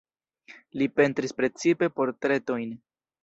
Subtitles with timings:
[0.81, 2.73] Li pentris precipe portretojn.